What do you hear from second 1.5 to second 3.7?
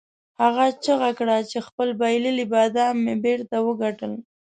خپل بایللي بادام مې بیرته